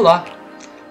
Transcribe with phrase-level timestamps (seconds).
[0.00, 0.24] Olá!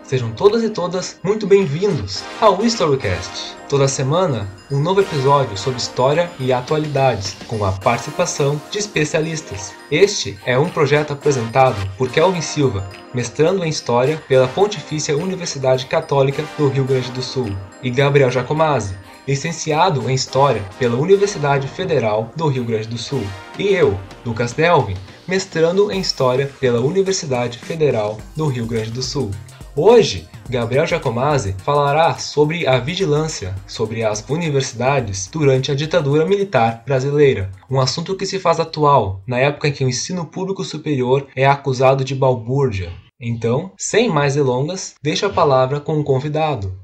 [0.04, 3.58] Sejam todas e todas muito bem-vindos ao Historycast.
[3.68, 9.73] Toda semana, um novo episódio sobre história e atualidades, com a participação de especialistas.
[9.90, 16.46] Este é um projeto apresentado por Kelvin Silva, mestrando em História pela Pontifícia Universidade Católica
[16.55, 17.50] do Rio Grande do Sul,
[17.82, 18.96] e Gabriel Jacomazzi,
[19.28, 23.23] licenciado em História pela Universidade Federal do Rio Grande do Sul.
[23.57, 24.96] E eu, Lucas Delvin,
[25.30, 29.30] mestrando em História pela Universidade Federal do Rio Grande do Sul.
[29.76, 37.52] Hoje, Gabriel Jacomazzi falará sobre a vigilância sobre as universidades durante a ditadura militar brasileira,
[37.70, 41.46] um assunto que se faz atual na época em que o ensino público superior é
[41.46, 42.91] acusado de balbúrdia.
[43.22, 46.76] Então, sem mais delongas, deixo a palavra com o convidado.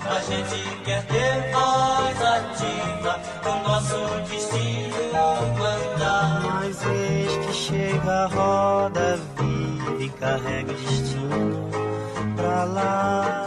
[0.00, 3.18] A gente quer ter voz ativa,
[3.66, 4.15] nosso
[10.18, 11.70] carrega o destino
[12.36, 13.45] pra lá.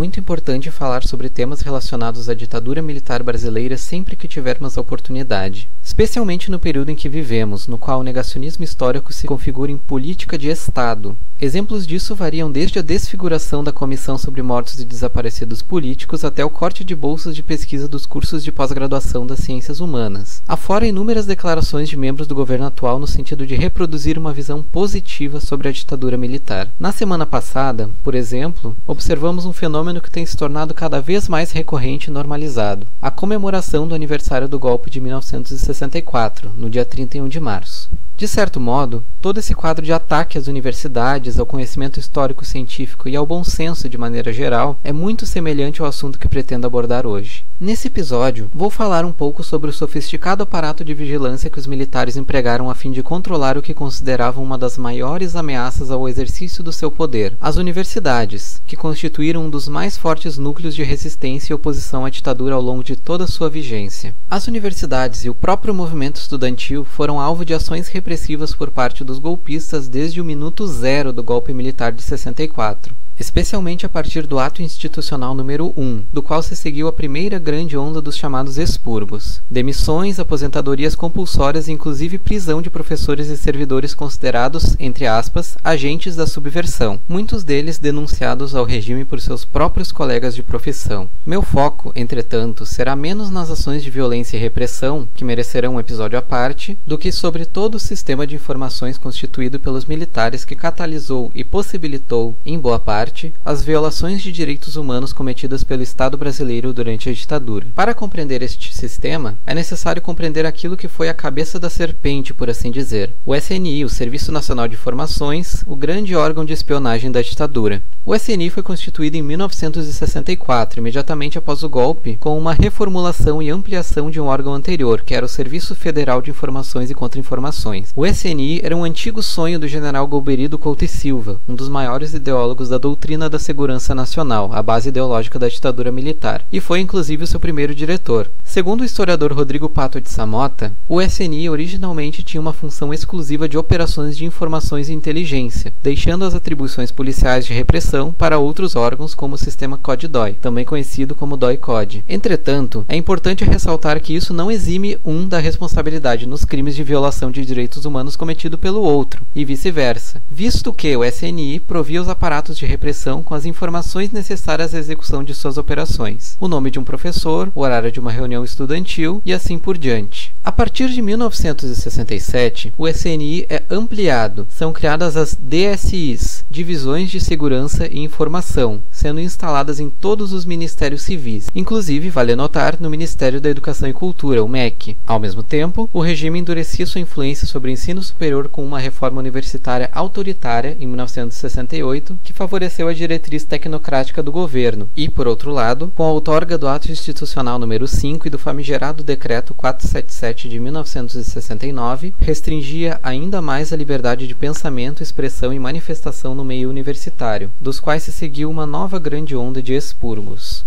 [0.00, 5.68] Muito importante falar sobre temas relacionados à ditadura militar brasileira sempre que tivermos a oportunidade,
[5.84, 10.38] especialmente no período em que vivemos, no qual o negacionismo histórico se configura em política
[10.38, 11.14] de Estado.
[11.38, 16.50] Exemplos disso variam desde a desfiguração da Comissão sobre Mortos e Desaparecidos Políticos até o
[16.50, 21.90] corte de bolsas de pesquisa dos cursos de pós-graduação das ciências humanas, afora inúmeras declarações
[21.90, 26.16] de membros do governo atual no sentido de reproduzir uma visão positiva sobre a ditadura
[26.16, 26.70] militar.
[26.80, 31.52] Na semana passada, por exemplo, observamos um fenômeno que tem se tornado cada vez mais
[31.52, 37.40] recorrente e normalizado: a comemoração do aniversário do golpe de 1964, no dia 31 de
[37.40, 37.88] março.
[38.20, 43.16] De certo modo, todo esse quadro de ataque às universidades, ao conhecimento histórico científico e
[43.16, 47.46] ao bom senso de maneira geral é muito semelhante ao assunto que pretendo abordar hoje.
[47.58, 52.14] Nesse episódio, vou falar um pouco sobre o sofisticado aparato de vigilância que os militares
[52.18, 56.72] empregaram a fim de controlar o que consideravam uma das maiores ameaças ao exercício do
[56.72, 62.04] seu poder, as universidades, que constituíram um dos mais fortes núcleos de resistência e oposição
[62.04, 64.14] à ditadura ao longo de toda sua vigência.
[64.30, 69.20] As universidades e o próprio movimento estudantil foram alvo de ações repressivas por parte dos
[69.20, 74.62] golpistas desde o minuto zero do golpe militar de 64 especialmente a partir do ato
[74.62, 79.42] institucional número 1, do qual se seguiu a primeira grande onda dos chamados expurgos.
[79.50, 86.26] Demissões, aposentadorias compulsórias e inclusive prisão de professores e servidores considerados, entre aspas, agentes da
[86.26, 91.08] subversão, muitos deles denunciados ao regime por seus próprios colegas de profissão.
[91.26, 96.18] Meu foco, entretanto, será menos nas ações de violência e repressão, que merecerão um episódio
[96.18, 101.30] à parte, do que sobre todo o sistema de informações constituído pelos militares que catalisou
[101.34, 106.72] e possibilitou, em boa parte, parte, as violações de direitos humanos cometidas pelo Estado brasileiro
[106.72, 107.66] durante a ditadura.
[107.74, 112.48] Para compreender este sistema, é necessário compreender aquilo que foi a cabeça da serpente, por
[112.48, 113.10] assim dizer.
[113.26, 117.82] O SNI, o Serviço Nacional de Informações, o grande órgão de espionagem da ditadura.
[118.06, 124.10] O SNI foi constituído em 1964, imediatamente após o golpe, com uma reformulação e ampliação
[124.10, 127.92] de um órgão anterior, que era o Serviço Federal de Informações e Contra-Informações.
[127.96, 132.14] O SNI era um antigo sonho do general Golbery Couto e Silva, um dos maiores
[132.14, 136.80] ideólogos da doutrina doutrina da segurança nacional, a base ideológica da ditadura militar, e foi
[136.80, 138.30] inclusive o seu primeiro diretor.
[138.44, 143.56] Segundo o historiador Rodrigo Pato de Samota, o SNI originalmente tinha uma função exclusiva de
[143.56, 149.34] operações de informações e inteligência, deixando as atribuições policiais de repressão para outros órgãos como
[149.34, 152.04] o sistema COD-DOI, também conhecido como DOI-COD.
[152.06, 157.30] Entretanto, é importante ressaltar que isso não exime um da responsabilidade nos crimes de violação
[157.30, 162.58] de direitos humanos cometido pelo outro, e vice-versa, visto que o SNI provia os aparatos
[162.58, 162.89] de repressão
[163.24, 167.60] com as informações necessárias à execução de suas operações, o nome de um professor, o
[167.60, 170.34] horário de uma reunião estudantil e assim por diante.
[170.44, 174.46] A partir de 1967, o SNI é ampliado.
[174.50, 181.02] São criadas as DSIs, Divisões de Segurança e Informação, sendo instaladas em todos os ministérios
[181.02, 184.96] civis, inclusive, vale notar, no Ministério da Educação e Cultura, o MEC.
[185.06, 189.20] Ao mesmo tempo, o regime endurecia sua influência sobre o ensino superior com uma reforma
[189.20, 195.92] universitária autoritária em 1968, que favoreceu a diretriz tecnocrática do governo, e, por outro lado,
[195.96, 202.14] com a outorga do Ato Institucional número 5 e do famigerado Decreto 477 de 1969,
[202.20, 208.02] restringia ainda mais a liberdade de pensamento, expressão e manifestação no meio universitário, dos quais
[208.04, 210.64] se seguiu uma nova grande onda de expurgos.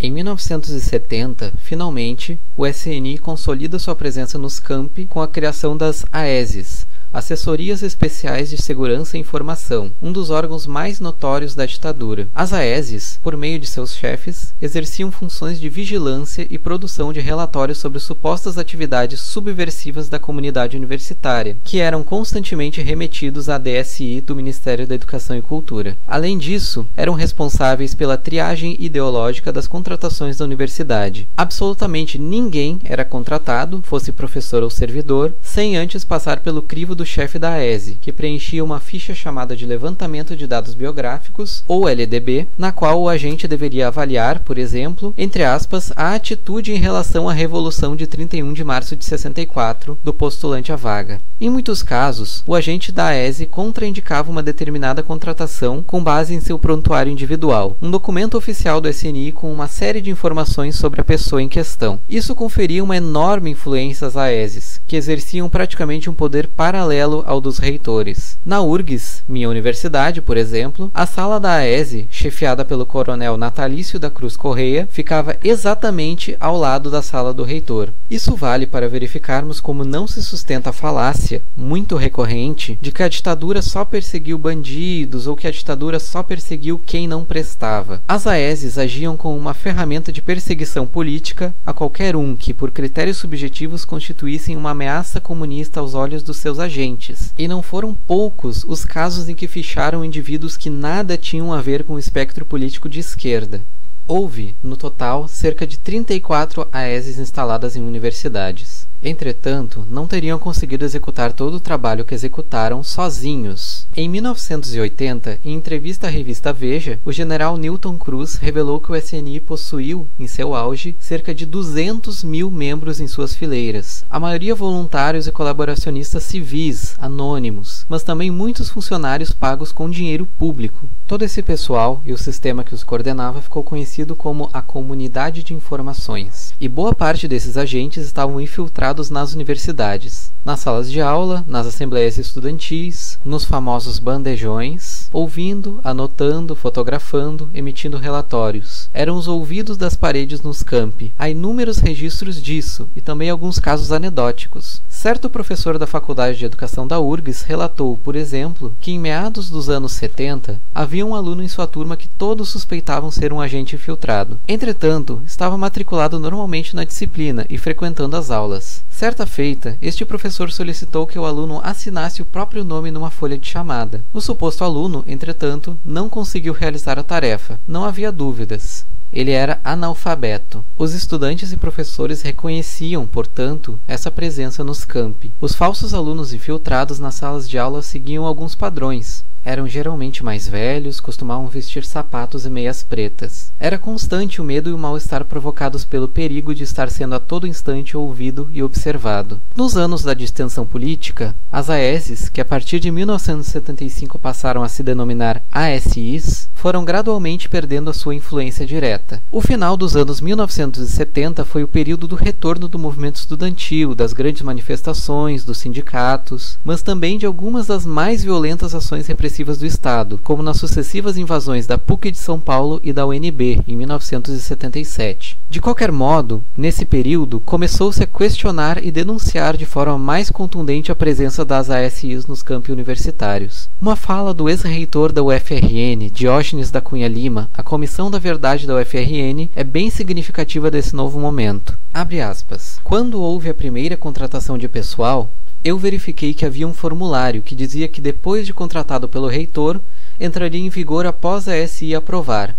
[0.00, 6.83] Em 1970, finalmente, o SNI consolida sua presença nos campi com a criação das AESES,
[7.14, 12.26] Assessorias Especiais de Segurança e Informação, um dos órgãos mais notórios da ditadura.
[12.34, 17.78] As AESs, por meio de seus chefes, exerciam funções de vigilância e produção de relatórios
[17.78, 24.84] sobre supostas atividades subversivas da comunidade universitária, que eram constantemente remetidos à DSI do Ministério
[24.84, 25.96] da Educação e Cultura.
[26.08, 31.28] Além disso, eram responsáveis pela triagem ideológica das contratações da universidade.
[31.36, 37.38] Absolutamente ninguém era contratado, fosse professor ou servidor, sem antes passar pelo crivo do chefe
[37.38, 42.72] da AESE, que preenchia uma ficha chamada de Levantamento de Dados Biográficos, ou LDB, na
[42.72, 47.94] qual o agente deveria avaliar, por exemplo, entre aspas, a atitude em relação à Revolução
[47.96, 51.20] de 31 de março de 64 do postulante à vaga.
[51.40, 56.58] Em muitos casos, o agente da AESE contraindicava uma determinada contratação com base em seu
[56.58, 61.42] prontuário individual, um documento oficial do SNI com uma série de informações sobre a pessoa
[61.42, 61.98] em questão.
[62.08, 67.58] Isso conferia uma enorme influência às AESes, que exerciam praticamente um poder paralelo ao dos
[67.58, 68.38] reitores.
[68.46, 74.08] Na URGS, minha universidade, por exemplo, a sala da AESE, chefiada pelo coronel Natalício da
[74.08, 77.88] Cruz Correia, ficava exatamente ao lado da sala do reitor.
[78.08, 83.08] Isso vale para verificarmos como não se sustenta a falácia, muito recorrente, de que a
[83.08, 88.00] ditadura só perseguiu bandidos ou que a ditadura só perseguiu quem não prestava.
[88.06, 93.16] As AESes agiam como uma ferramenta de perseguição política a qualquer um que, por critérios
[93.16, 97.32] subjetivos, constituíssem uma ameaça comunista aos olhos dos seus agentes.
[97.38, 101.84] E não foram poucos os casos em que ficharam indivíduos que nada tinham a ver
[101.84, 103.62] com o espectro político de esquerda.
[104.06, 108.83] Houve, no total, cerca de 34 AESs instaladas em universidades.
[109.04, 113.86] Entretanto, não teriam conseguido executar todo o trabalho que executaram sozinhos.
[113.94, 119.40] Em 1980, em entrevista à revista Veja, o general Newton Cruz revelou que o SNI
[119.40, 125.26] possuiu, em seu auge, cerca de 200 mil membros em suas fileiras, a maioria voluntários
[125.26, 130.88] e colaboracionistas civis, anônimos, mas também muitos funcionários pagos com dinheiro público.
[131.06, 135.52] Todo esse pessoal e o sistema que os coordenava ficou conhecido como a Comunidade de
[135.52, 141.66] Informações, e boa parte desses agentes estavam infiltrados nas universidades, nas salas de aula, nas
[141.66, 148.90] assembleias estudantis, nos famosos bandejões, ouvindo, anotando, fotografando, emitindo relatórios.
[148.92, 151.12] Eram os ouvidos das paredes nos campi.
[151.16, 154.82] Há inúmeros registros disso e também alguns casos anedóticos.
[154.88, 159.68] Certo professor da Faculdade de Educação da URGS relatou, por exemplo, que em meados dos
[159.70, 164.40] anos 70 havia um aluno em sua turma que todos suspeitavam ser um agente infiltrado.
[164.48, 168.82] Entretanto, estava matriculado normalmente na disciplina e frequentando as aulas.
[168.96, 173.50] Certa feita, este professor solicitou que o aluno assinasse o próprio nome numa folha de
[173.50, 174.04] chamada.
[174.12, 177.58] O suposto aluno, entretanto, não conseguiu realizar a tarefa.
[177.66, 178.86] Não havia dúvidas.
[179.12, 180.64] Ele era analfabeto.
[180.78, 185.32] Os estudantes e professores reconheciam, portanto, essa presença nos campi.
[185.40, 189.24] Os falsos alunos infiltrados nas salas de aula seguiam alguns padrões.
[189.44, 193.52] Eram geralmente mais velhos, costumavam vestir sapatos e meias pretas.
[193.60, 197.46] Era constante o medo e o mal-estar provocados pelo perigo de estar sendo a todo
[197.46, 199.38] instante ouvido e observado.
[199.54, 204.82] Nos anos da distensão política, as AESs, que a partir de 1975 passaram a se
[204.82, 209.20] denominar ASIs, foram gradualmente perdendo a sua influência direta.
[209.30, 214.40] O final dos anos 1970 foi o período do retorno do movimento estudantil, das grandes
[214.40, 220.44] manifestações, dos sindicatos, mas também de algumas das mais violentas ações repressivas do Estado, como
[220.44, 225.36] nas sucessivas invasões da PUC de São Paulo e da UNB em 1977.
[225.50, 230.94] De qualquer modo, nesse período, começou-se a questionar e denunciar de forma mais contundente a
[230.94, 233.68] presença das ASIs nos campi universitários.
[233.82, 238.76] Uma fala do ex-reitor da UFRN, Diógenes da Cunha Lima, à Comissão da Verdade da
[238.76, 241.76] UFRN, é bem significativa desse novo momento.
[241.92, 242.78] Abre aspas.
[242.84, 245.28] Quando houve a primeira contratação de pessoal,
[245.64, 249.80] eu verifiquei que havia um formulário que dizia que depois de contratado pelo reitor,
[250.20, 252.54] entraria em vigor após a SI aprovar.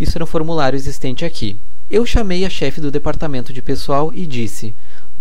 [0.00, 1.56] Isso era um formulário existente aqui.
[1.90, 4.74] Eu chamei a chefe do departamento de pessoal e disse: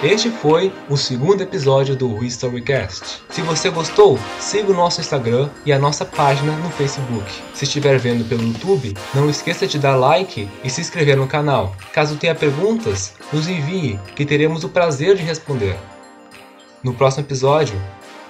[0.00, 3.20] Este foi o segundo episódio do Historycast.
[3.30, 7.28] Se você gostou, siga o nosso Instagram e a nossa página no Facebook.
[7.52, 11.74] Se estiver vendo pelo YouTube, não esqueça de dar like e se inscrever no canal.
[11.92, 15.76] Caso tenha perguntas, nos envie, que teremos o prazer de responder.
[16.80, 17.74] No próximo episódio,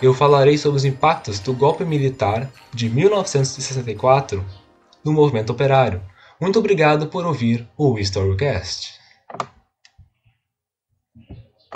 [0.01, 4.43] eu falarei sobre os impactos do golpe militar de 1964
[5.05, 6.01] no movimento operário.
[6.41, 8.98] Muito obrigado por ouvir o Historycast.